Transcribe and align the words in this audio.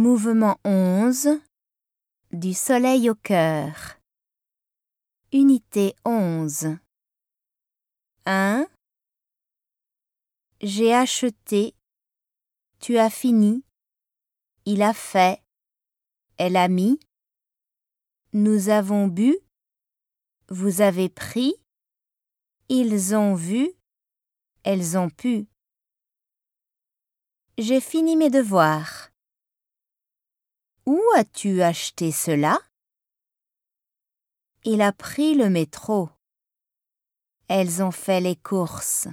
Mouvement 0.00 0.60
11 0.64 1.40
Du 2.30 2.54
soleil 2.54 3.10
au 3.10 3.16
cœur. 3.16 3.98
Unité 5.32 5.96
11 6.04 6.78
1. 8.24 8.66
J'ai 10.60 10.94
acheté. 10.94 11.74
Tu 12.78 12.96
as 12.96 13.10
fini. 13.10 13.64
Il 14.66 14.82
a 14.82 14.94
fait. 14.94 15.42
Elle 16.36 16.56
a 16.56 16.68
mis. 16.68 17.00
Nous 18.32 18.68
avons 18.68 19.08
bu. 19.08 19.36
Vous 20.48 20.80
avez 20.80 21.08
pris. 21.08 21.56
Ils 22.68 23.16
ont 23.16 23.34
vu. 23.34 23.68
Elles 24.62 24.96
ont 24.96 25.10
pu. 25.10 25.48
J'ai 27.58 27.80
fini 27.80 28.14
mes 28.14 28.30
devoirs. 28.30 28.97
Où 30.90 31.02
as-tu 31.16 31.60
acheté 31.60 32.10
cela? 32.12 32.58
Il 34.64 34.80
a 34.80 34.90
pris 34.90 35.34
le 35.34 35.50
métro. 35.50 36.08
Elles 37.46 37.82
ont 37.82 37.90
fait 37.90 38.22
les 38.22 38.36
courses. 38.36 39.06